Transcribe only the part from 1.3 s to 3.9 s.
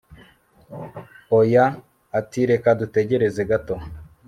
oya! ati reka dutegereze gato